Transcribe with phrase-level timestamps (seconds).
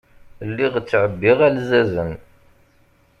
[0.49, 2.11] Lliɣ ttɛebbiɣ alzazen.